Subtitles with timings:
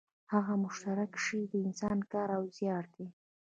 [0.33, 3.07] هغه مشترک شی د انسان کار او زیار دی